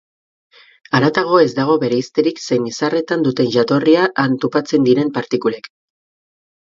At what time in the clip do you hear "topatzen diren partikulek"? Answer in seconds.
4.47-5.71